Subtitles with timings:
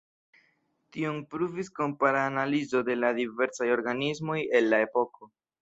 [0.95, 5.35] Tion pruvis kompara analizo de la diversaj organismoj el la epoko.